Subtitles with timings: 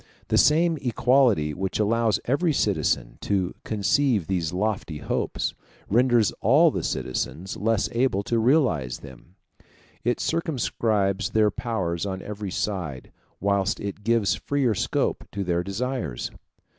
[0.29, 5.53] The same equality which allows every citizen to conceive these lofty hopes,
[5.89, 9.35] renders all the citizens less able to realize them:
[10.03, 16.31] it circumscribes their powers on every side, whilst it gives freer scope to their desires.